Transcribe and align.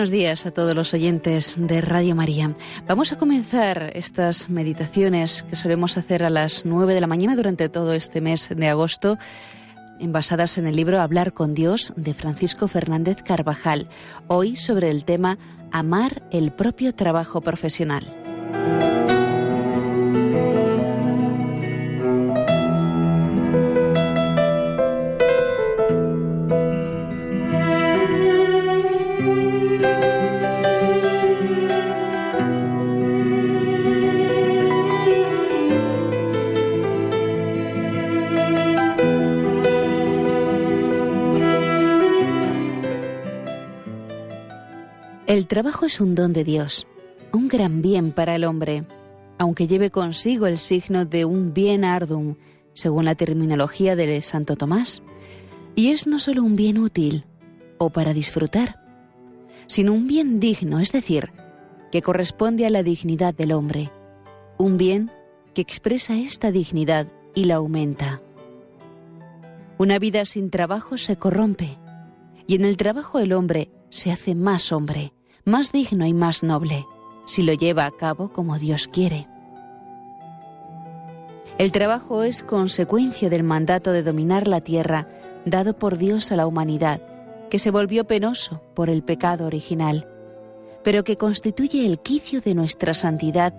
Buenos 0.00 0.12
días 0.12 0.46
a 0.46 0.50
todos 0.50 0.74
los 0.74 0.94
oyentes 0.94 1.56
de 1.58 1.82
Radio 1.82 2.14
María. 2.14 2.54
Vamos 2.86 3.12
a 3.12 3.18
comenzar 3.18 3.92
estas 3.94 4.48
meditaciones 4.48 5.42
que 5.42 5.56
solemos 5.56 5.98
hacer 5.98 6.24
a 6.24 6.30
las 6.30 6.64
9 6.64 6.94
de 6.94 7.02
la 7.02 7.06
mañana 7.06 7.36
durante 7.36 7.68
todo 7.68 7.92
este 7.92 8.22
mes 8.22 8.48
de 8.48 8.68
agosto, 8.68 9.18
basadas 10.00 10.56
en 10.56 10.66
el 10.66 10.76
libro 10.76 11.02
Hablar 11.02 11.34
con 11.34 11.52
Dios 11.52 11.92
de 11.96 12.14
Francisco 12.14 12.66
Fernández 12.66 13.22
Carvajal, 13.22 13.88
hoy 14.26 14.56
sobre 14.56 14.88
el 14.88 15.04
tema 15.04 15.36
Amar 15.70 16.22
el 16.30 16.50
propio 16.50 16.94
trabajo 16.94 17.42
profesional. 17.42 18.06
El 45.40 45.46
trabajo 45.46 45.86
es 45.86 46.02
un 46.02 46.14
don 46.14 46.34
de 46.34 46.44
Dios, 46.44 46.86
un 47.32 47.48
gran 47.48 47.80
bien 47.80 48.12
para 48.12 48.34
el 48.34 48.44
hombre, 48.44 48.84
aunque 49.38 49.66
lleve 49.66 49.90
consigo 49.90 50.46
el 50.46 50.58
signo 50.58 51.06
de 51.06 51.24
un 51.24 51.54
bien 51.54 51.82
ardum, 51.82 52.36
según 52.74 53.06
la 53.06 53.14
terminología 53.14 53.96
de 53.96 54.20
Santo 54.20 54.54
Tomás, 54.56 55.02
y 55.74 55.92
es 55.92 56.06
no 56.06 56.18
solo 56.18 56.42
un 56.42 56.56
bien 56.56 56.76
útil 56.76 57.24
o 57.78 57.88
para 57.88 58.12
disfrutar, 58.12 58.84
sino 59.66 59.94
un 59.94 60.06
bien 60.06 60.40
digno, 60.40 60.78
es 60.78 60.92
decir, 60.92 61.30
que 61.90 62.02
corresponde 62.02 62.66
a 62.66 62.70
la 62.70 62.82
dignidad 62.82 63.32
del 63.32 63.52
hombre, 63.52 63.90
un 64.58 64.76
bien 64.76 65.10
que 65.54 65.62
expresa 65.62 66.18
esta 66.18 66.52
dignidad 66.52 67.06
y 67.34 67.46
la 67.46 67.54
aumenta. 67.54 68.20
Una 69.78 69.98
vida 69.98 70.26
sin 70.26 70.50
trabajo 70.50 70.98
se 70.98 71.16
corrompe, 71.16 71.78
y 72.46 72.56
en 72.56 72.66
el 72.66 72.76
trabajo 72.76 73.20
el 73.20 73.32
hombre 73.32 73.70
se 73.88 74.12
hace 74.12 74.34
más 74.34 74.70
hombre 74.70 75.14
más 75.44 75.72
digno 75.72 76.06
y 76.06 76.14
más 76.14 76.42
noble, 76.42 76.86
si 77.26 77.42
lo 77.42 77.52
lleva 77.52 77.86
a 77.86 77.90
cabo 77.90 78.32
como 78.32 78.58
Dios 78.58 78.88
quiere. 78.88 79.26
El 81.58 81.72
trabajo 81.72 82.22
es 82.22 82.42
consecuencia 82.42 83.28
del 83.28 83.42
mandato 83.42 83.92
de 83.92 84.02
dominar 84.02 84.48
la 84.48 84.60
tierra 84.60 85.08
dado 85.44 85.76
por 85.76 85.98
Dios 85.98 86.32
a 86.32 86.36
la 86.36 86.46
humanidad, 86.46 87.00
que 87.50 87.58
se 87.58 87.70
volvió 87.70 88.06
penoso 88.06 88.62
por 88.74 88.88
el 88.88 89.02
pecado 89.02 89.46
original, 89.46 90.08
pero 90.82 91.04
que 91.04 91.16
constituye 91.16 91.86
el 91.86 91.98
quicio 92.00 92.40
de 92.40 92.54
nuestra 92.54 92.94
santidad 92.94 93.54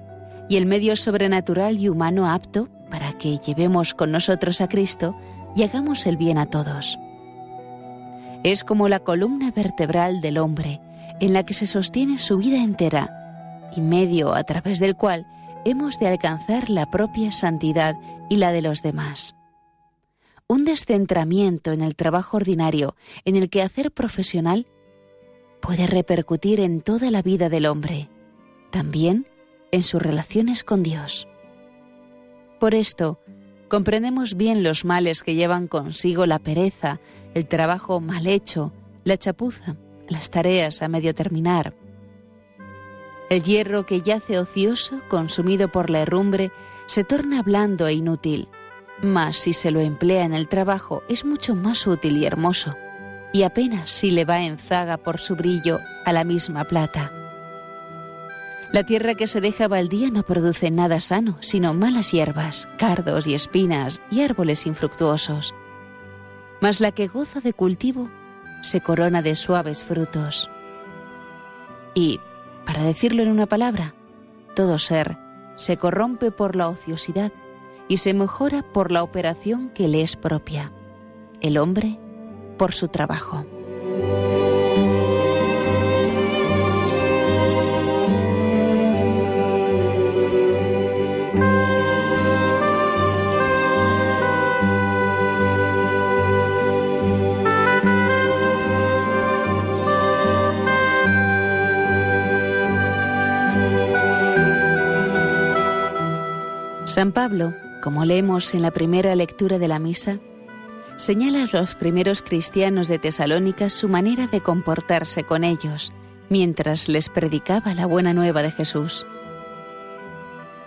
y 0.49 0.57
el 0.57 0.65
medio 0.65 0.95
sobrenatural 0.95 1.77
y 1.77 1.89
humano 1.89 2.27
apto 2.27 2.69
para 2.89 3.17
que 3.17 3.37
llevemos 3.37 3.93
con 3.93 4.11
nosotros 4.11 4.61
a 4.61 4.67
Cristo 4.67 5.15
y 5.55 5.63
hagamos 5.63 6.05
el 6.05 6.17
bien 6.17 6.37
a 6.37 6.47
todos. 6.47 6.97
Es 8.43 8.63
como 8.63 8.89
la 8.89 8.99
columna 8.99 9.51
vertebral 9.51 10.21
del 10.21 10.39
hombre, 10.39 10.81
en 11.21 11.33
la 11.33 11.45
que 11.45 11.53
se 11.53 11.67
sostiene 11.67 12.17
su 12.17 12.37
vida 12.37 12.61
entera 12.61 13.69
y 13.75 13.79
medio 13.79 14.33
a 14.33 14.43
través 14.43 14.79
del 14.79 14.97
cual 14.97 15.25
hemos 15.63 15.99
de 15.99 16.07
alcanzar 16.07 16.69
la 16.69 16.89
propia 16.89 17.31
santidad 17.31 17.95
y 18.29 18.37
la 18.37 18.51
de 18.51 18.63
los 18.63 18.81
demás. 18.81 19.35
Un 20.47 20.65
descentramiento 20.65 21.71
en 21.71 21.81
el 21.81 21.95
trabajo 21.95 22.37
ordinario, 22.37 22.95
en 23.23 23.35
el 23.35 23.49
quehacer 23.49 23.91
profesional, 23.91 24.67
puede 25.61 25.85
repercutir 25.85 26.59
en 26.59 26.81
toda 26.81 27.11
la 27.11 27.21
vida 27.21 27.47
del 27.47 27.67
hombre, 27.67 28.09
también 28.71 29.27
en 29.71 29.83
sus 29.83 30.01
relaciones 30.01 30.63
con 30.63 30.81
Dios. 30.81 31.27
Por 32.59 32.73
esto, 32.73 33.19
comprendemos 33.69 34.35
bien 34.35 34.63
los 34.63 34.85
males 34.85 35.21
que 35.21 35.35
llevan 35.35 35.67
consigo 35.67 36.25
la 36.25 36.39
pereza, 36.39 36.99
el 37.35 37.47
trabajo 37.47 38.01
mal 38.01 38.25
hecho, 38.25 38.73
la 39.03 39.17
chapuza, 39.17 39.77
las 40.11 40.29
tareas 40.29 40.81
a 40.81 40.87
medio 40.87 41.15
terminar. 41.15 41.73
El 43.29 43.43
hierro 43.43 43.85
que 43.85 44.01
yace 44.01 44.37
ocioso, 44.37 45.01
consumido 45.09 45.69
por 45.69 45.89
la 45.89 46.01
herrumbre, 46.01 46.51
se 46.85 47.03
torna 47.03 47.41
blando 47.41 47.87
e 47.87 47.93
inútil, 47.93 48.49
mas 49.01 49.37
si 49.37 49.53
se 49.53 49.71
lo 49.71 49.79
emplea 49.79 50.25
en 50.25 50.33
el 50.33 50.47
trabajo 50.47 51.01
es 51.07 51.23
mucho 51.23 51.55
más 51.55 51.87
útil 51.87 52.17
y 52.17 52.25
hermoso, 52.25 52.75
y 53.31 53.43
apenas 53.43 53.89
si 53.89 54.11
le 54.11 54.25
va 54.25 54.41
en 54.41 54.57
zaga 54.57 54.97
por 54.97 55.19
su 55.19 55.35
brillo 55.35 55.79
a 56.05 56.11
la 56.11 56.25
misma 56.25 56.65
plata. 56.65 57.13
La 58.73 58.83
tierra 58.83 59.15
que 59.15 59.27
se 59.27 59.41
deja 59.41 59.67
baldía 59.67 60.09
no 60.11 60.23
produce 60.23 60.71
nada 60.71 61.01
sano, 61.01 61.37
sino 61.41 61.73
malas 61.73 62.11
hierbas, 62.11 62.69
cardos 62.77 63.27
y 63.27 63.33
espinas 63.33 64.01
y 64.09 64.21
árboles 64.21 64.65
infructuosos. 64.65 65.53
Mas 66.61 66.79
la 66.79 66.91
que 66.91 67.07
goza 67.07 67.41
de 67.41 67.53
cultivo 67.53 68.09
se 68.61 68.81
corona 68.81 69.21
de 69.21 69.35
suaves 69.35 69.83
frutos. 69.83 70.49
Y, 71.93 72.19
para 72.65 72.83
decirlo 72.83 73.23
en 73.23 73.29
una 73.29 73.47
palabra, 73.47 73.93
todo 74.55 74.79
ser 74.79 75.17
se 75.55 75.77
corrompe 75.77 76.31
por 76.31 76.55
la 76.55 76.69
ociosidad 76.69 77.31
y 77.87 77.97
se 77.97 78.13
mejora 78.13 78.63
por 78.63 78.91
la 78.91 79.03
operación 79.03 79.69
que 79.69 79.87
le 79.87 80.01
es 80.01 80.15
propia, 80.15 80.71
el 81.41 81.57
hombre 81.57 81.99
por 82.57 82.73
su 82.73 82.87
trabajo. 82.87 83.45
San 106.91 107.13
Pablo, 107.13 107.53
como 107.81 108.03
leemos 108.03 108.53
en 108.53 108.63
la 108.63 108.71
primera 108.71 109.15
lectura 109.15 109.57
de 109.59 109.69
la 109.69 109.79
misa, 109.79 110.19
señala 110.97 111.43
a 111.43 111.57
los 111.57 111.73
primeros 111.73 112.21
cristianos 112.21 112.89
de 112.89 112.99
Tesalónica 112.99 113.69
su 113.69 113.87
manera 113.87 114.27
de 114.27 114.41
comportarse 114.41 115.23
con 115.23 115.45
ellos 115.45 115.93
mientras 116.27 116.89
les 116.89 117.07
predicaba 117.07 117.73
la 117.73 117.85
buena 117.85 118.13
nueva 118.13 118.43
de 118.43 118.51
Jesús. 118.51 119.07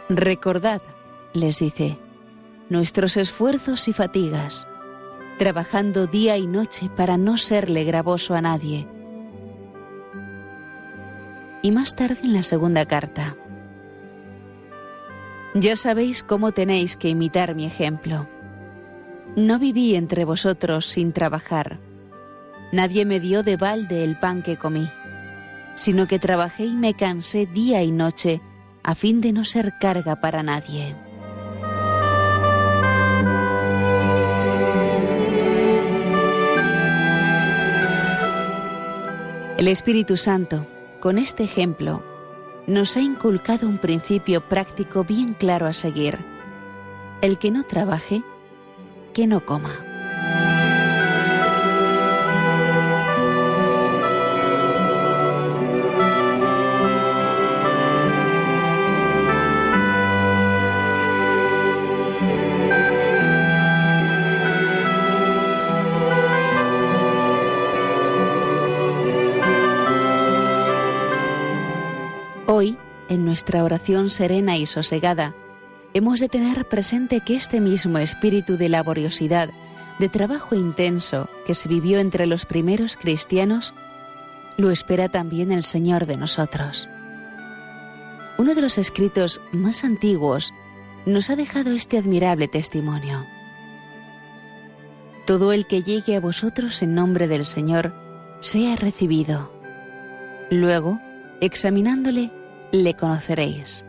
Recordad, 0.08 0.80
les 1.34 1.58
dice, 1.58 1.98
nuestros 2.70 3.18
esfuerzos 3.18 3.86
y 3.88 3.92
fatigas, 3.92 4.66
trabajando 5.36 6.06
día 6.06 6.38
y 6.38 6.46
noche 6.46 6.88
para 6.96 7.18
no 7.18 7.36
serle 7.36 7.84
gravoso 7.84 8.34
a 8.34 8.40
nadie. 8.40 8.88
Y 11.60 11.70
más 11.70 11.94
tarde 11.94 12.20
en 12.22 12.32
la 12.32 12.42
segunda 12.42 12.86
carta, 12.86 13.36
ya 15.54 15.76
sabéis 15.76 16.22
cómo 16.22 16.52
tenéis 16.52 16.96
que 16.96 17.08
imitar 17.08 17.54
mi 17.54 17.64
ejemplo. 17.64 18.26
No 19.36 19.58
viví 19.58 19.94
entre 19.94 20.24
vosotros 20.24 20.86
sin 20.86 21.12
trabajar. 21.12 21.78
Nadie 22.72 23.04
me 23.04 23.20
dio 23.20 23.42
de 23.42 23.56
balde 23.56 24.02
el 24.02 24.18
pan 24.18 24.42
que 24.42 24.56
comí, 24.56 24.90
sino 25.76 26.06
que 26.08 26.18
trabajé 26.18 26.66
y 26.66 26.74
me 26.74 26.94
cansé 26.94 27.46
día 27.46 27.82
y 27.82 27.92
noche 27.92 28.40
a 28.82 28.94
fin 28.94 29.20
de 29.20 29.32
no 29.32 29.44
ser 29.44 29.74
carga 29.80 30.20
para 30.20 30.42
nadie. 30.42 30.96
El 39.56 39.68
Espíritu 39.68 40.16
Santo, 40.16 40.66
con 41.00 41.16
este 41.16 41.44
ejemplo, 41.44 42.02
nos 42.66 42.96
ha 42.96 43.00
inculcado 43.00 43.68
un 43.68 43.78
principio 43.78 44.48
práctico 44.48 45.04
bien 45.04 45.34
claro 45.34 45.66
a 45.66 45.72
seguir. 45.72 46.18
El 47.20 47.38
que 47.38 47.50
no 47.50 47.62
trabaje, 47.62 48.22
que 49.12 49.26
no 49.26 49.44
coma. 49.44 49.83
Hoy, 72.46 72.76
en 73.08 73.24
nuestra 73.24 73.64
oración 73.64 74.10
serena 74.10 74.58
y 74.58 74.66
sosegada, 74.66 75.34
hemos 75.94 76.20
de 76.20 76.28
tener 76.28 76.68
presente 76.68 77.20
que 77.20 77.36
este 77.36 77.58
mismo 77.58 77.96
espíritu 77.96 78.58
de 78.58 78.68
laboriosidad, 78.68 79.48
de 79.98 80.10
trabajo 80.10 80.54
intenso 80.54 81.30
que 81.46 81.54
se 81.54 81.70
vivió 81.70 82.00
entre 82.00 82.26
los 82.26 82.44
primeros 82.44 82.98
cristianos, 82.98 83.72
lo 84.58 84.70
espera 84.70 85.08
también 85.08 85.52
el 85.52 85.64
Señor 85.64 86.04
de 86.04 86.18
nosotros. 86.18 86.90
Uno 88.36 88.54
de 88.54 88.60
los 88.60 88.76
escritos 88.76 89.40
más 89.52 89.82
antiguos 89.82 90.52
nos 91.06 91.30
ha 91.30 91.36
dejado 91.36 91.72
este 91.72 91.96
admirable 91.96 92.46
testimonio. 92.46 93.24
Todo 95.24 95.54
el 95.54 95.66
que 95.66 95.82
llegue 95.82 96.14
a 96.14 96.20
vosotros 96.20 96.82
en 96.82 96.94
nombre 96.94 97.26
del 97.26 97.46
Señor, 97.46 97.94
sea 98.40 98.76
recibido. 98.76 99.50
Luego, 100.50 101.00
examinándole, 101.40 102.30
le 102.72 102.94
conoceréis. 102.94 103.84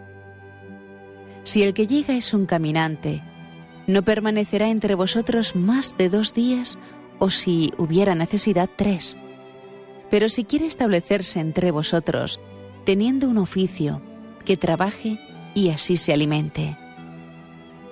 Si 1.44 1.64
el 1.64 1.74
que 1.74 1.88
llega 1.88 2.16
es 2.16 2.34
un 2.34 2.46
caminante, 2.46 3.22
no 3.88 4.04
permanecerá 4.04 4.70
entre 4.70 4.96
vosotros 4.96 5.56
más 5.56 5.96
de 5.98 6.10
dos 6.10 6.34
días 6.34 6.78
o 7.20 7.30
si 7.30 7.72
hubiera 7.78 8.16
necesidad 8.16 8.70
tres. 8.76 9.16
Pero 10.10 10.30
si 10.30 10.44
quiere 10.44 10.66
establecerse 10.66 11.40
entre 11.40 11.72
vosotros, 11.72 12.40
teniendo 12.84 13.28
un 13.28 13.38
oficio, 13.38 14.02
que 14.44 14.58
trabaje 14.58 15.20
y 15.54 15.70
así 15.70 15.98
se 15.98 16.14
alimente. 16.14 16.78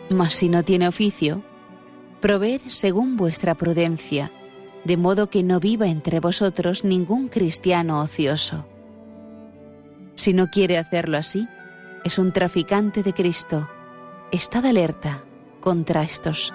Mas 0.09 0.35
si 0.35 0.49
no 0.49 0.63
tiene 0.63 0.87
oficio, 0.87 1.43
proveed 2.21 2.61
según 2.67 3.17
vuestra 3.17 3.55
prudencia, 3.55 4.31
de 4.83 4.97
modo 4.97 5.29
que 5.29 5.43
no 5.43 5.59
viva 5.59 5.87
entre 5.87 6.19
vosotros 6.19 6.83
ningún 6.83 7.27
cristiano 7.27 8.01
ocioso. 8.01 8.65
Si 10.15 10.33
no 10.33 10.49
quiere 10.49 10.77
hacerlo 10.77 11.17
así, 11.17 11.47
es 12.03 12.19
un 12.19 12.31
traficante 12.31 13.03
de 13.03 13.13
Cristo. 13.13 13.69
Estad 14.31 14.65
alerta 14.65 15.23
contra 15.59 16.03
estos. 16.03 16.53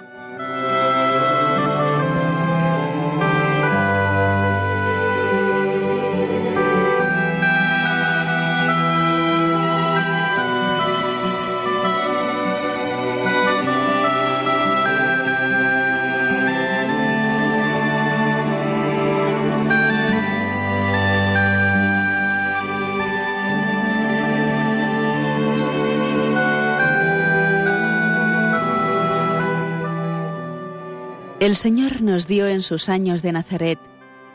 El 31.49 31.55
Señor 31.55 32.03
nos 32.03 32.27
dio 32.27 32.47
en 32.47 32.61
sus 32.61 32.89
años 32.89 33.23
de 33.23 33.31
Nazaret 33.31 33.79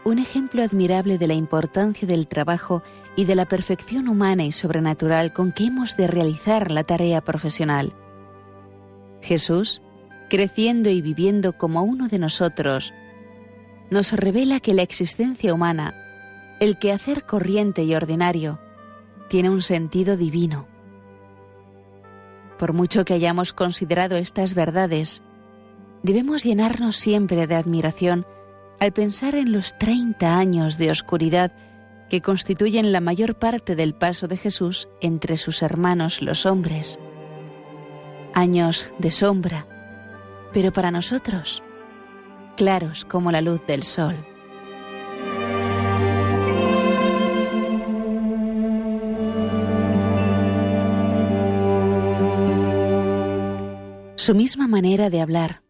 un 0.02 0.18
ejemplo 0.18 0.64
admirable 0.64 1.16
de 1.16 1.28
la 1.28 1.34
importancia 1.34 2.08
del 2.08 2.26
trabajo 2.26 2.82
y 3.14 3.24
de 3.24 3.36
la 3.36 3.46
perfección 3.46 4.08
humana 4.08 4.44
y 4.44 4.50
sobrenatural 4.50 5.32
con 5.32 5.52
que 5.52 5.66
hemos 5.66 5.96
de 5.96 6.08
realizar 6.08 6.72
la 6.72 6.82
tarea 6.82 7.20
profesional. 7.20 7.92
Jesús, 9.22 9.80
creciendo 10.28 10.90
y 10.90 11.02
viviendo 11.02 11.56
como 11.56 11.84
uno 11.84 12.08
de 12.08 12.18
nosotros, 12.18 12.92
nos 13.90 14.10
revela 14.10 14.58
que 14.58 14.74
la 14.74 14.82
existencia 14.82 15.54
humana, 15.54 15.94
el 16.58 16.80
quehacer 16.80 17.22
corriente 17.22 17.84
y 17.84 17.94
ordinario, 17.94 18.58
tiene 19.28 19.50
un 19.50 19.62
sentido 19.62 20.16
divino. 20.16 20.66
Por 22.58 22.72
mucho 22.72 23.04
que 23.04 23.14
hayamos 23.14 23.52
considerado 23.52 24.16
estas 24.16 24.54
verdades, 24.54 25.22
debemos 26.04 26.44
llenarnos 26.44 26.96
siempre 26.98 27.46
de 27.46 27.54
admiración 27.56 28.26
al 28.78 28.92
pensar 28.92 29.34
en 29.34 29.52
los 29.52 29.76
30 29.78 30.38
años 30.38 30.76
de 30.76 30.90
oscuridad 30.90 31.50
que 32.10 32.20
constituyen 32.20 32.92
la 32.92 33.00
mayor 33.00 33.38
parte 33.38 33.74
del 33.74 33.94
paso 33.94 34.28
de 34.28 34.36
Jesús 34.36 34.86
entre 35.00 35.38
sus 35.38 35.62
hermanos 35.62 36.20
los 36.20 36.44
hombres. 36.44 37.00
Años 38.34 38.92
de 38.98 39.10
sombra, 39.10 39.66
pero 40.52 40.72
para 40.72 40.90
nosotros, 40.90 41.62
claros 42.56 43.06
como 43.06 43.32
la 43.32 43.40
luz 43.40 43.66
del 43.66 43.82
sol. 43.82 44.16
Su 54.16 54.34
misma 54.34 54.68
manera 54.68 55.08
de 55.08 55.20
hablar, 55.20 55.63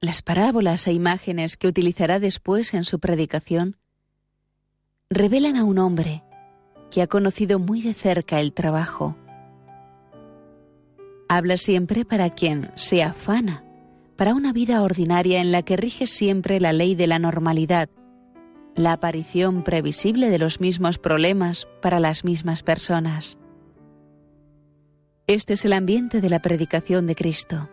las 0.00 0.22
parábolas 0.22 0.86
e 0.86 0.92
imágenes 0.92 1.56
que 1.56 1.66
utilizará 1.66 2.18
después 2.20 2.74
en 2.74 2.84
su 2.84 2.98
predicación 2.98 3.76
revelan 5.10 5.56
a 5.56 5.64
un 5.64 5.78
hombre 5.78 6.22
que 6.90 7.02
ha 7.02 7.06
conocido 7.06 7.58
muy 7.58 7.82
de 7.82 7.94
cerca 7.94 8.40
el 8.40 8.52
trabajo. 8.52 9.16
Habla 11.28 11.56
siempre 11.56 12.04
para 12.04 12.30
quien 12.30 12.70
se 12.76 13.02
afana, 13.02 13.64
para 14.16 14.34
una 14.34 14.52
vida 14.52 14.82
ordinaria 14.82 15.40
en 15.40 15.52
la 15.52 15.62
que 15.62 15.76
rige 15.76 16.06
siempre 16.06 16.60
la 16.60 16.72
ley 16.72 16.94
de 16.94 17.06
la 17.06 17.18
normalidad, 17.18 17.88
la 18.76 18.92
aparición 18.92 19.64
previsible 19.64 20.30
de 20.30 20.38
los 20.38 20.60
mismos 20.60 20.98
problemas 20.98 21.66
para 21.80 22.00
las 22.00 22.24
mismas 22.24 22.62
personas. 22.62 23.38
Este 25.26 25.54
es 25.54 25.64
el 25.64 25.72
ambiente 25.72 26.20
de 26.20 26.28
la 26.28 26.42
predicación 26.42 27.06
de 27.06 27.14
Cristo. 27.14 27.70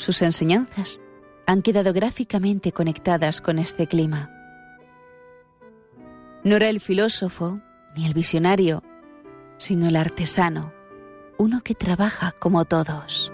Sus 0.00 0.22
enseñanzas 0.22 1.02
han 1.46 1.60
quedado 1.60 1.92
gráficamente 1.92 2.72
conectadas 2.72 3.42
con 3.42 3.58
este 3.58 3.86
clima. 3.86 4.30
No 6.42 6.56
era 6.56 6.70
el 6.70 6.80
filósofo 6.80 7.60
ni 7.94 8.06
el 8.06 8.14
visionario, 8.14 8.82
sino 9.58 9.88
el 9.88 9.96
artesano, 9.96 10.72
uno 11.36 11.60
que 11.62 11.74
trabaja 11.74 12.32
como 12.32 12.64
todos. 12.64 13.30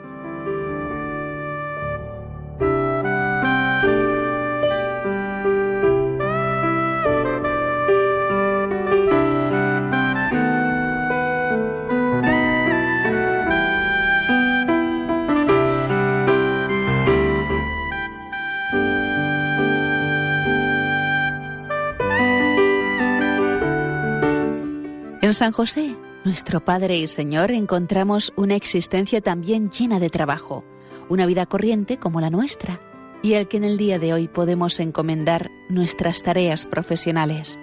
En 25.26 25.34
San 25.34 25.50
José, 25.50 25.96
nuestro 26.24 26.64
Padre 26.64 26.98
y 26.98 27.08
Señor, 27.08 27.50
encontramos 27.50 28.32
una 28.36 28.54
existencia 28.54 29.20
también 29.20 29.72
llena 29.72 29.98
de 29.98 30.08
trabajo, 30.08 30.64
una 31.08 31.26
vida 31.26 31.46
corriente 31.46 31.96
como 31.96 32.20
la 32.20 32.30
nuestra, 32.30 32.80
y 33.24 33.34
al 33.34 33.48
que 33.48 33.56
en 33.56 33.64
el 33.64 33.76
día 33.76 33.98
de 33.98 34.12
hoy 34.12 34.28
podemos 34.28 34.78
encomendar 34.78 35.50
nuestras 35.68 36.22
tareas 36.22 36.64
profesionales. 36.64 37.58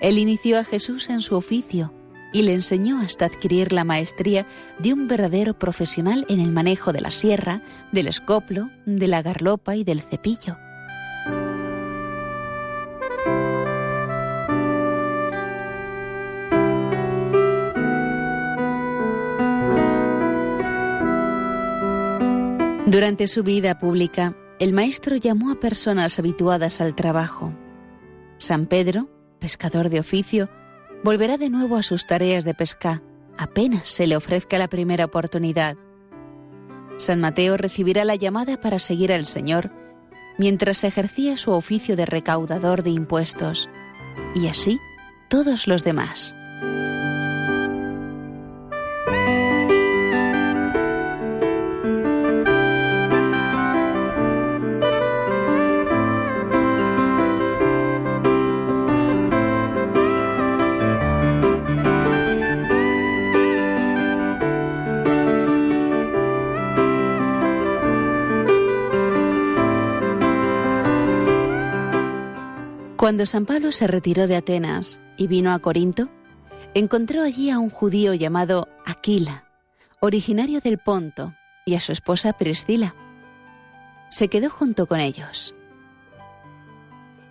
Él 0.00 0.18
inició 0.18 0.56
a 0.56 0.62
Jesús 0.62 1.10
en 1.10 1.20
su 1.20 1.34
oficio 1.34 1.92
y 2.32 2.42
le 2.42 2.52
enseñó 2.52 3.00
hasta 3.00 3.24
adquirir 3.24 3.72
la 3.72 3.82
maestría 3.82 4.46
de 4.78 4.92
un 4.92 5.08
verdadero 5.08 5.58
profesional 5.58 6.26
en 6.28 6.38
el 6.38 6.52
manejo 6.52 6.92
de 6.92 7.00
la 7.00 7.10
sierra, 7.10 7.60
del 7.90 8.06
escoplo, 8.06 8.70
de 8.86 9.08
la 9.08 9.20
garlopa 9.20 9.74
y 9.74 9.82
del 9.82 10.00
cepillo. 10.00 10.56
Durante 22.88 23.26
su 23.26 23.42
vida 23.42 23.78
pública, 23.78 24.34
el 24.58 24.72
maestro 24.72 25.16
llamó 25.16 25.50
a 25.50 25.60
personas 25.60 26.18
habituadas 26.18 26.80
al 26.80 26.94
trabajo. 26.94 27.52
San 28.38 28.64
Pedro, 28.64 29.10
pescador 29.38 29.90
de 29.90 30.00
oficio, 30.00 30.48
volverá 31.04 31.36
de 31.36 31.50
nuevo 31.50 31.76
a 31.76 31.82
sus 31.82 32.06
tareas 32.06 32.46
de 32.46 32.54
pesca 32.54 33.02
apenas 33.36 33.90
se 33.90 34.06
le 34.06 34.16
ofrezca 34.16 34.56
la 34.56 34.68
primera 34.68 35.04
oportunidad. 35.04 35.76
San 36.96 37.20
Mateo 37.20 37.58
recibirá 37.58 38.06
la 38.06 38.16
llamada 38.16 38.58
para 38.58 38.78
seguir 38.78 39.12
al 39.12 39.26
Señor 39.26 39.70
mientras 40.38 40.82
ejercía 40.82 41.36
su 41.36 41.50
oficio 41.50 41.94
de 41.94 42.06
recaudador 42.06 42.82
de 42.82 42.90
impuestos, 42.90 43.68
y 44.34 44.46
así 44.46 44.78
todos 45.28 45.66
los 45.66 45.84
demás. 45.84 46.34
Cuando 73.08 73.24
San 73.24 73.46
Pablo 73.46 73.72
se 73.72 73.86
retiró 73.86 74.26
de 74.26 74.36
Atenas 74.36 75.00
y 75.16 75.28
vino 75.28 75.54
a 75.54 75.60
Corinto, 75.60 76.10
encontró 76.74 77.22
allí 77.22 77.48
a 77.48 77.58
un 77.58 77.70
judío 77.70 78.12
llamado 78.12 78.68
Aquila, 78.84 79.48
originario 80.00 80.60
del 80.60 80.76
Ponto, 80.76 81.32
y 81.64 81.74
a 81.74 81.80
su 81.80 81.90
esposa 81.90 82.34
Priscila. 82.34 82.94
Se 84.10 84.28
quedó 84.28 84.50
junto 84.50 84.86
con 84.86 85.00
ellos. 85.00 85.54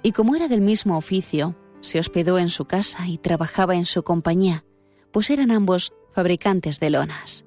Y 0.01 0.13
como 0.13 0.35
era 0.35 0.47
del 0.47 0.61
mismo 0.61 0.97
oficio, 0.97 1.55
se 1.81 1.99
hospedó 1.99 2.39
en 2.39 2.49
su 2.49 2.65
casa 2.65 3.07
y 3.07 3.19
trabajaba 3.19 3.75
en 3.75 3.85
su 3.85 4.01
compañía, 4.01 4.65
pues 5.11 5.29
eran 5.29 5.51
ambos 5.51 5.93
fabricantes 6.11 6.79
de 6.79 6.89
lonas. 6.89 7.45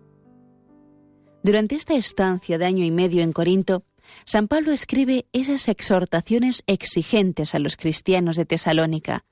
Durante 1.43 1.75
esta 1.75 1.95
estancia 1.95 2.59
de 2.59 2.65
año 2.65 2.85
y 2.85 2.93
medio 2.93 3.23
en 3.23 3.33
Corinto, 3.33 3.83
San 4.25 4.49
Pablo 4.49 4.73
escribe 4.73 5.27
esas 5.33 5.69
exhortaciones 5.69 6.63
exigentes 6.67 7.55
a 7.55 7.59
los 7.59 7.77
cristianos 7.77 8.37
de 8.37 8.45
Tesalónica, 8.45 9.25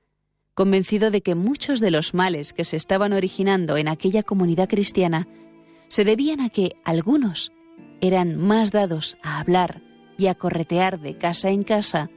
convencido 0.53 1.11
de 1.11 1.21
que 1.21 1.35
muchos 1.35 1.79
de 1.79 1.91
los 1.91 2.13
males 2.13 2.53
que 2.53 2.65
se 2.65 2.75
estaban 2.75 3.13
originando 3.13 3.77
en 3.77 3.87
aquella 3.87 4.23
comunidad 4.23 4.67
cristiana 4.67 5.27
se 5.87 6.03
debían 6.03 6.41
a 6.41 6.49
que 6.49 6.75
algunos 6.83 7.51
eran 8.01 8.37
más 8.37 8.71
dados 8.71 9.17
a 9.23 9.39
hablar 9.39 9.81
y 10.17 10.27
a 10.27 10.35
corretear 10.35 10.99
de 10.99 11.17
casa 11.17 11.49
en 11.49 11.63
casa 11.63 12.09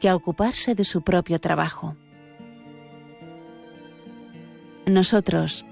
que 0.00 0.08
a 0.08 0.16
ocuparse 0.16 0.74
de 0.74 0.84
su 0.84 1.02
propio 1.02 1.38
trabajo. 1.38 1.96
Nosotros 4.86 5.64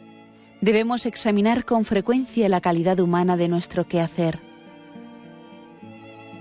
debemos 0.61 1.07
examinar 1.07 1.65
con 1.65 1.85
frecuencia 1.85 2.49
la 2.49 2.61
calidad 2.61 3.01
humana 3.01 3.37
de 3.37 3.49
nuestro 3.49 3.87
quehacer 3.89 4.46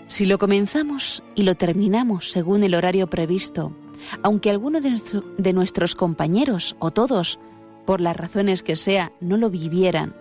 si 0.07 0.25
lo 0.25 0.38
comenzamos 0.38 1.24
y 1.33 1.43
lo 1.43 1.55
terminamos 1.55 2.31
según 2.31 2.63
el 2.63 2.75
horario 2.75 3.07
previsto, 3.07 3.75
aunque 4.21 4.50
alguno 4.50 4.79
de, 4.81 5.53
nuestros 5.53 5.95
compañeros 5.95 6.75
o 6.79 6.91
todos, 6.91 7.39
por 7.85 8.01
las 8.01 8.15
razones 8.15 8.63
que 8.63 8.75
sea, 8.75 9.12
no 9.19 9.38
lo 9.38 9.50
vivieran, 9.50 10.15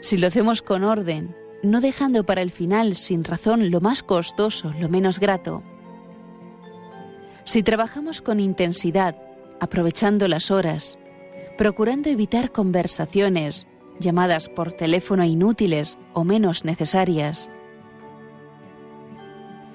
si 0.00 0.16
lo 0.16 0.28
hacemos 0.28 0.62
con 0.62 0.84
orden, 0.84 1.34
no 1.62 1.80
dejando 1.80 2.24
para 2.24 2.42
el 2.42 2.52
final 2.52 2.94
sin 2.94 3.24
razón 3.24 3.70
lo 3.70 3.80
más 3.80 4.04
costoso, 4.04 4.72
lo 4.78 4.88
menos 4.88 5.18
grato, 5.18 5.62
si 7.42 7.62
trabajamos 7.62 8.20
con 8.20 8.40
intensidad, 8.40 9.16
aprovechando 9.58 10.28
las 10.28 10.50
horas, 10.50 10.98
procurando 11.56 12.10
evitar 12.10 12.52
conversaciones, 12.52 13.66
llamadas 13.98 14.48
por 14.48 14.72
teléfono 14.72 15.24
inútiles 15.24 15.98
o 16.12 16.24
menos 16.24 16.64
necesarias, 16.64 17.50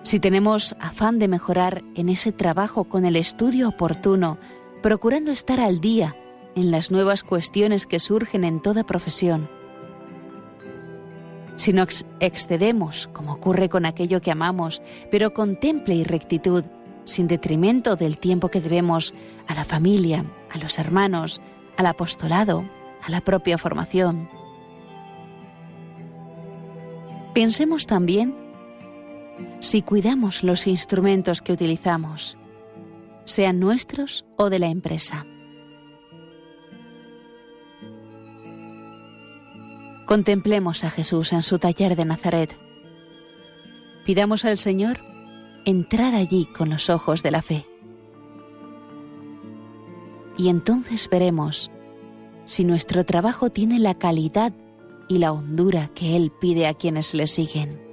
si 0.03 0.19
tenemos 0.19 0.75
afán 0.79 1.17
de 1.17 1.27
mejorar 1.27 1.83
en 1.95 2.09
ese 2.09 2.31
trabajo 2.31 2.83
con 2.83 3.05
el 3.05 3.15
estudio 3.15 3.69
oportuno, 3.69 4.37
procurando 4.81 5.31
estar 5.31 5.59
al 5.59 5.79
día 5.79 6.15
en 6.55 6.71
las 6.71 6.91
nuevas 6.91 7.23
cuestiones 7.23 7.87
que 7.87 7.99
surgen 7.99 8.43
en 8.43 8.61
toda 8.61 8.83
profesión. 8.83 9.49
Si 11.55 11.71
nos 11.71 12.05
excedemos, 12.19 13.07
como 13.13 13.33
ocurre 13.33 13.69
con 13.69 13.85
aquello 13.85 14.21
que 14.21 14.31
amamos, 14.31 14.81
pero 15.09 15.33
con 15.33 15.59
temple 15.59 15.95
y 15.95 16.03
rectitud, 16.03 16.65
sin 17.05 17.27
detrimento 17.27 17.95
del 17.95 18.17
tiempo 18.17 18.49
que 18.49 18.61
debemos 18.61 19.13
a 19.47 19.53
la 19.53 19.63
familia, 19.63 20.25
a 20.51 20.57
los 20.57 20.79
hermanos, 20.79 21.41
al 21.77 21.85
apostolado, 21.85 22.65
a 23.01 23.09
la 23.09 23.21
propia 23.21 23.57
formación. 23.57 24.29
Pensemos 27.33 27.87
también 27.87 28.42
si 29.59 29.81
cuidamos 29.81 30.43
los 30.43 30.67
instrumentos 30.67 31.41
que 31.41 31.53
utilizamos, 31.53 32.37
sean 33.25 33.59
nuestros 33.59 34.25
o 34.37 34.49
de 34.49 34.59
la 34.59 34.67
empresa. 34.67 35.25
Contemplemos 40.05 40.83
a 40.83 40.89
Jesús 40.89 41.31
en 41.33 41.41
su 41.41 41.59
taller 41.59 41.95
de 41.95 42.05
Nazaret. 42.05 42.57
Pidamos 44.05 44.43
al 44.43 44.57
Señor 44.57 44.99
entrar 45.65 46.13
allí 46.13 46.45
con 46.45 46.69
los 46.69 46.89
ojos 46.89 47.23
de 47.23 47.31
la 47.31 47.41
fe. 47.41 47.65
Y 50.37 50.49
entonces 50.49 51.09
veremos 51.09 51.71
si 52.45 52.65
nuestro 52.65 53.05
trabajo 53.05 53.49
tiene 53.49 53.79
la 53.79 53.95
calidad 53.95 54.53
y 55.07 55.19
la 55.19 55.31
hondura 55.31 55.89
que 55.95 56.15
Él 56.15 56.31
pide 56.39 56.67
a 56.67 56.73
quienes 56.73 57.13
le 57.13 57.27
siguen. 57.27 57.92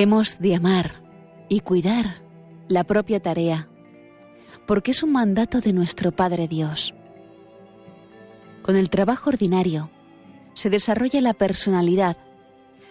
Hemos 0.00 0.38
de 0.38 0.54
amar 0.54 0.92
y 1.48 1.58
cuidar 1.58 2.22
la 2.68 2.84
propia 2.84 3.18
tarea, 3.18 3.68
porque 4.64 4.92
es 4.92 5.02
un 5.02 5.10
mandato 5.10 5.60
de 5.60 5.72
nuestro 5.72 6.12
Padre 6.12 6.46
Dios. 6.46 6.94
Con 8.62 8.76
el 8.76 8.90
trabajo 8.90 9.30
ordinario 9.30 9.90
se 10.54 10.70
desarrolla 10.70 11.20
la 11.20 11.34
personalidad, 11.34 12.16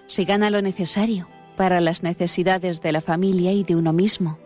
se 0.05 0.25
gana 0.25 0.49
lo 0.49 0.61
necesario 0.61 1.29
para 1.55 1.79
las 1.79 2.03
necesidades 2.03 2.81
de 2.81 2.91
la 2.91 2.99
familia 2.99 3.53
y 3.53 3.63
de 3.63 3.77
uno 3.77 3.93
mismo, 3.93 4.37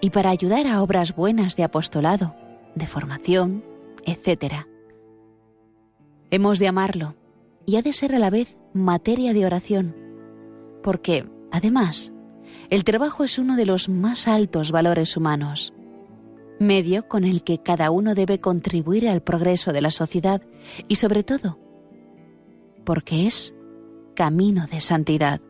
y 0.00 0.08
para 0.08 0.30
ayudar 0.30 0.66
a 0.68 0.82
obras 0.82 1.14
buenas 1.14 1.54
de 1.54 1.64
apostolado, 1.64 2.34
de 2.76 2.86
formación, 2.86 3.62
etc. 4.06 4.64
Hemos 6.30 6.60
de 6.60 6.68
amarlo 6.68 7.14
y 7.66 7.76
ha 7.76 7.82
de 7.82 7.92
ser 7.92 8.14
a 8.14 8.18
la 8.18 8.30
vez 8.30 8.56
materia 8.72 9.34
de 9.34 9.44
oración, 9.44 9.94
porque 10.82 11.26
Además, 11.50 12.12
el 12.68 12.84
trabajo 12.84 13.24
es 13.24 13.38
uno 13.38 13.56
de 13.56 13.66
los 13.66 13.88
más 13.88 14.28
altos 14.28 14.72
valores 14.72 15.16
humanos, 15.16 15.72
medio 16.58 17.08
con 17.08 17.24
el 17.24 17.42
que 17.42 17.58
cada 17.58 17.90
uno 17.90 18.14
debe 18.14 18.40
contribuir 18.40 19.08
al 19.08 19.22
progreso 19.22 19.72
de 19.72 19.80
la 19.80 19.90
sociedad 19.90 20.42
y 20.88 20.96
sobre 20.96 21.22
todo, 21.24 21.58
porque 22.84 23.26
es 23.26 23.54
camino 24.14 24.66
de 24.66 24.80
santidad. 24.80 25.40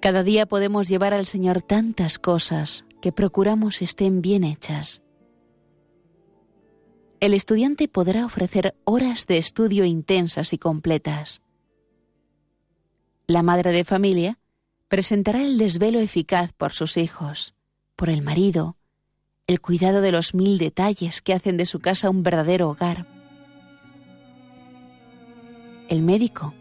Cada 0.00 0.22
día 0.22 0.46
podemos 0.46 0.88
llevar 0.88 1.14
al 1.14 1.26
Señor 1.26 1.62
tantas 1.62 2.18
cosas 2.18 2.84
que 3.00 3.12
procuramos 3.12 3.82
estén 3.82 4.20
bien 4.20 4.44
hechas. 4.44 5.00
El 7.20 7.34
estudiante 7.34 7.86
podrá 7.86 8.26
ofrecer 8.26 8.74
horas 8.84 9.28
de 9.28 9.38
estudio 9.38 9.84
intensas 9.84 10.52
y 10.52 10.58
completas 10.58 11.40
la 13.32 13.42
madre 13.42 13.72
de 13.72 13.84
familia 13.84 14.38
presentará 14.88 15.42
el 15.42 15.56
desvelo 15.56 16.00
eficaz 16.00 16.52
por 16.52 16.72
sus 16.72 16.96
hijos, 16.96 17.54
por 17.96 18.10
el 18.10 18.22
marido, 18.22 18.76
el 19.46 19.60
cuidado 19.60 20.02
de 20.02 20.12
los 20.12 20.34
mil 20.34 20.58
detalles 20.58 21.22
que 21.22 21.32
hacen 21.32 21.56
de 21.56 21.66
su 21.66 21.80
casa 21.80 22.10
un 22.10 22.22
verdadero 22.22 22.68
hogar. 22.68 23.06
El 25.88 26.02
médico, 26.02 26.54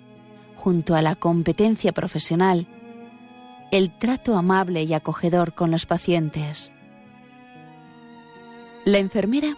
junto 0.56 0.96
a 0.96 1.02
la 1.02 1.16
competencia 1.16 1.92
profesional, 1.92 2.68
el 3.72 3.98
trato 3.98 4.38
amable 4.38 4.84
y 4.84 4.94
acogedor 4.94 5.54
con 5.54 5.72
los 5.72 5.86
pacientes. 5.86 6.72
La 8.86 8.98
enfermera, 8.98 9.58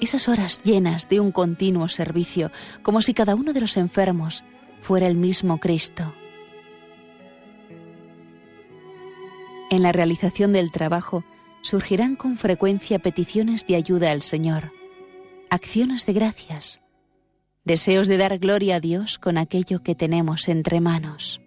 esas 0.00 0.28
horas 0.28 0.62
llenas 0.62 1.08
de 1.08 1.20
un 1.20 1.30
continuo 1.30 1.88
servicio, 1.88 2.50
como 2.82 3.02
si 3.02 3.14
cada 3.14 3.34
uno 3.34 3.52
de 3.52 3.60
los 3.60 3.76
enfermos 3.76 4.44
fuera 4.80 5.06
el 5.06 5.16
mismo 5.16 5.58
Cristo. 5.58 6.14
En 9.78 9.84
la 9.84 9.92
realización 9.92 10.52
del 10.52 10.72
trabajo 10.72 11.22
surgirán 11.62 12.16
con 12.16 12.36
frecuencia 12.36 12.98
peticiones 12.98 13.64
de 13.68 13.76
ayuda 13.76 14.10
al 14.10 14.22
Señor, 14.22 14.72
acciones 15.50 16.04
de 16.04 16.14
gracias, 16.14 16.80
deseos 17.62 18.08
de 18.08 18.16
dar 18.16 18.36
gloria 18.40 18.74
a 18.74 18.80
Dios 18.80 19.18
con 19.18 19.38
aquello 19.38 19.80
que 19.80 19.94
tenemos 19.94 20.48
entre 20.48 20.80
manos. 20.80 21.40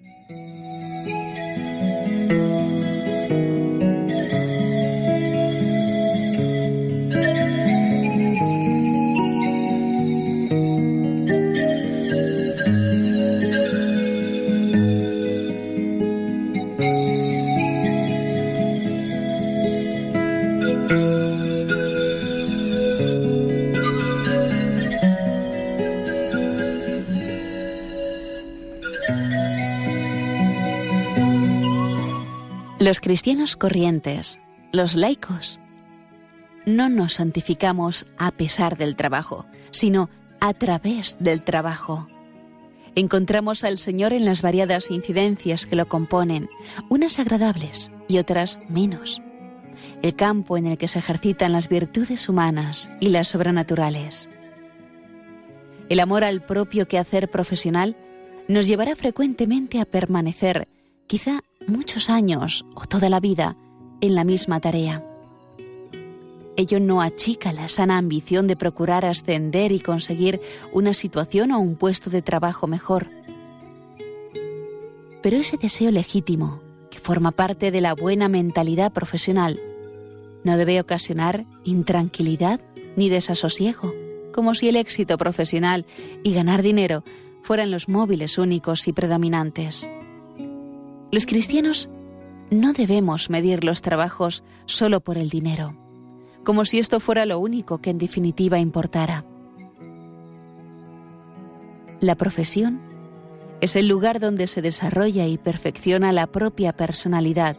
Los 32.81 32.99
cristianos 32.99 33.57
corrientes, 33.57 34.39
los 34.71 34.95
laicos, 34.95 35.59
no 36.65 36.89
nos 36.89 37.13
santificamos 37.13 38.07
a 38.17 38.31
pesar 38.31 38.75
del 38.75 38.95
trabajo, 38.95 39.45
sino 39.69 40.09
a 40.39 40.55
través 40.55 41.17
del 41.19 41.43
trabajo. 41.43 42.07
Encontramos 42.95 43.63
al 43.63 43.77
Señor 43.77 44.13
en 44.13 44.25
las 44.25 44.41
variadas 44.41 44.89
incidencias 44.89 45.67
que 45.67 45.75
lo 45.75 45.87
componen, 45.87 46.49
unas 46.89 47.19
agradables 47.19 47.91
y 48.07 48.17
otras 48.17 48.57
menos. 48.67 49.21
El 50.01 50.15
campo 50.15 50.57
en 50.57 50.65
el 50.65 50.79
que 50.79 50.87
se 50.87 50.97
ejercitan 50.97 51.51
las 51.51 51.69
virtudes 51.69 52.27
humanas 52.29 52.89
y 52.99 53.09
las 53.09 53.27
sobrenaturales. 53.27 54.27
El 55.87 55.99
amor 55.99 56.23
al 56.23 56.41
propio 56.41 56.87
quehacer 56.87 57.29
profesional 57.29 57.95
nos 58.47 58.65
llevará 58.65 58.95
frecuentemente 58.95 59.79
a 59.79 59.85
permanecer, 59.85 60.67
quizá 61.05 61.43
muchos 61.67 62.09
años 62.09 62.65
o 62.75 62.85
toda 62.85 63.09
la 63.09 63.19
vida, 63.19 63.55
en 64.01 64.15
la 64.15 64.23
misma 64.23 64.59
tarea. 64.59 65.03
Ello 66.57 66.79
no 66.79 67.01
achica 67.01 67.53
la 67.53 67.67
sana 67.67 67.97
ambición 67.97 68.47
de 68.47 68.55
procurar 68.55 69.05
ascender 69.05 69.71
y 69.71 69.79
conseguir 69.79 70.41
una 70.73 70.93
situación 70.93 71.51
o 71.51 71.59
un 71.59 71.75
puesto 71.75 72.09
de 72.09 72.21
trabajo 72.21 72.67
mejor. 72.67 73.07
Pero 75.21 75.37
ese 75.37 75.57
deseo 75.57 75.91
legítimo, 75.91 76.59
que 76.89 76.99
forma 76.99 77.31
parte 77.31 77.71
de 77.71 77.81
la 77.81 77.93
buena 77.93 78.27
mentalidad 78.27 78.91
profesional, 78.91 79.59
no 80.43 80.57
debe 80.57 80.79
ocasionar 80.81 81.45
intranquilidad 81.63 82.59
ni 82.95 83.09
desasosiego, 83.09 83.93
como 84.33 84.55
si 84.55 84.67
el 84.67 84.75
éxito 84.75 85.17
profesional 85.17 85.85
y 86.23 86.33
ganar 86.33 86.61
dinero 86.63 87.03
fueran 87.43 87.71
los 87.71 87.87
móviles 87.87 88.37
únicos 88.37 88.87
y 88.87 88.93
predominantes. 88.93 89.87
Los 91.11 91.25
cristianos 91.25 91.89
no 92.49 92.73
debemos 92.73 93.29
medir 93.29 93.63
los 93.63 93.81
trabajos 93.81 94.43
solo 94.65 95.01
por 95.01 95.17
el 95.17 95.29
dinero 95.29 95.75
como 96.43 96.65
si 96.65 96.79
esto 96.79 96.99
fuera 96.99 97.25
lo 97.25 97.39
único 97.39 97.79
que 97.79 97.91
en 97.91 97.97
definitiva 97.97 98.59
importara. 98.59 99.25
La 101.99 102.15
profesión 102.15 102.79
es 103.61 103.75
el 103.75 103.87
lugar 103.87 104.19
donde 104.19 104.47
se 104.47 104.61
desarrolla 104.61 105.27
y 105.27 105.37
perfecciona 105.37 106.11
la 106.11 106.27
propia 106.27 106.73
personalidad. 106.73 107.55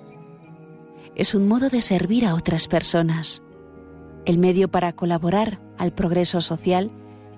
Es 1.14 1.34
un 1.34 1.46
modo 1.46 1.68
de 1.68 1.80
servir 1.80 2.26
a 2.26 2.34
otras 2.34 2.66
personas, 2.66 3.42
el 4.24 4.38
medio 4.38 4.68
para 4.68 4.92
colaborar 4.94 5.60
al 5.78 5.92
progreso 5.92 6.40
social 6.40 6.90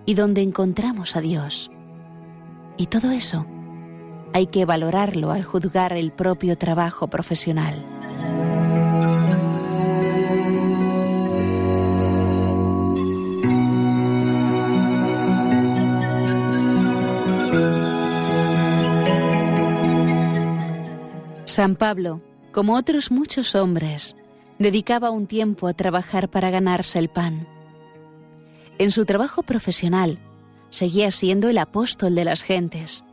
y 0.06 0.14
donde 0.14 0.42
encontramos 0.42 1.16
a 1.16 1.20
Dios. 1.20 1.70
Y 2.78 2.86
todo 2.86 3.10
eso 3.10 3.46
hay 4.34 4.48
que 4.48 4.64
valorarlo 4.64 5.30
al 5.30 5.44
juzgar 5.44 5.92
el 5.92 6.10
propio 6.10 6.58
trabajo 6.58 7.06
profesional. 7.06 7.76
San 21.44 21.76
Pablo, 21.76 22.20
como 22.50 22.74
otros 22.74 23.12
muchos 23.12 23.54
hombres, 23.54 24.16
dedicaba 24.58 25.10
un 25.10 25.28
tiempo 25.28 25.68
a 25.68 25.74
trabajar 25.74 26.28
para 26.28 26.50
ganarse 26.50 26.98
el 26.98 27.08
pan. 27.08 27.46
En 28.78 28.90
su 28.90 29.04
trabajo 29.04 29.44
profesional, 29.44 30.18
seguía 30.70 31.12
siendo 31.12 31.48
el 31.48 31.58
apóstol 31.58 32.16
de 32.16 32.24
las 32.24 32.42
gentes, 32.42 33.04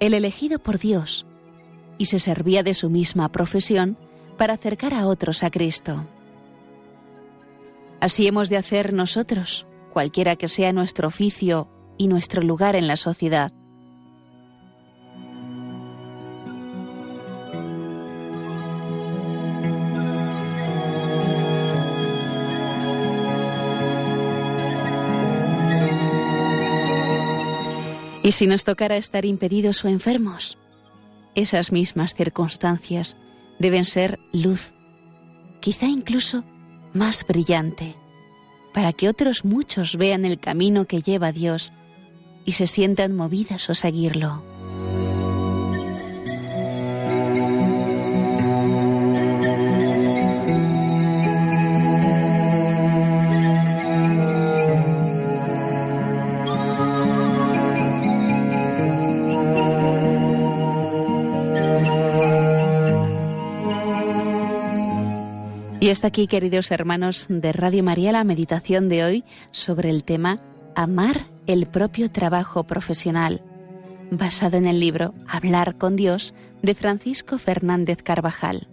el 0.00 0.14
elegido 0.14 0.58
por 0.58 0.78
Dios, 0.78 1.26
y 1.98 2.06
se 2.06 2.18
servía 2.18 2.62
de 2.62 2.74
su 2.74 2.88
misma 2.90 3.30
profesión 3.30 3.96
para 4.36 4.54
acercar 4.54 4.94
a 4.94 5.06
otros 5.06 5.44
a 5.44 5.50
Cristo. 5.50 6.06
Así 8.00 8.26
hemos 8.26 8.48
de 8.48 8.56
hacer 8.56 8.94
nosotros, 8.94 9.66
cualquiera 9.92 10.36
que 10.36 10.48
sea 10.48 10.72
nuestro 10.72 11.08
oficio 11.08 11.68
y 11.98 12.08
nuestro 12.08 12.42
lugar 12.42 12.74
en 12.74 12.86
la 12.86 12.96
sociedad. 12.96 13.52
Y 28.30 28.32
si 28.32 28.46
nos 28.46 28.62
tocara 28.62 28.96
estar 28.96 29.24
impedidos 29.24 29.84
o 29.84 29.88
enfermos, 29.88 30.56
esas 31.34 31.72
mismas 31.72 32.14
circunstancias 32.14 33.16
deben 33.58 33.84
ser 33.84 34.20
luz, 34.32 34.72
quizá 35.58 35.86
incluso 35.86 36.44
más 36.94 37.26
brillante, 37.26 37.96
para 38.72 38.92
que 38.92 39.08
otros 39.08 39.44
muchos 39.44 39.96
vean 39.96 40.24
el 40.24 40.38
camino 40.38 40.84
que 40.84 41.02
lleva 41.02 41.32
Dios 41.32 41.72
y 42.44 42.52
se 42.52 42.68
sientan 42.68 43.16
movidas 43.16 43.68
a 43.68 43.74
seguirlo. 43.74 44.44
Y 65.90 65.92
está 65.92 66.06
aquí, 66.06 66.28
queridos 66.28 66.70
hermanos 66.70 67.26
de 67.28 67.50
Radio 67.50 67.82
María, 67.82 68.12
la 68.12 68.22
meditación 68.22 68.88
de 68.88 69.02
hoy 69.02 69.24
sobre 69.50 69.90
el 69.90 70.04
tema 70.04 70.40
Amar 70.76 71.26
el 71.48 71.66
propio 71.66 72.12
trabajo 72.12 72.62
profesional, 72.62 73.42
basado 74.12 74.56
en 74.56 74.66
el 74.66 74.78
libro 74.78 75.14
Hablar 75.26 75.74
con 75.74 75.96
Dios 75.96 76.32
de 76.62 76.76
Francisco 76.76 77.38
Fernández 77.38 78.04
Carvajal. 78.04 78.68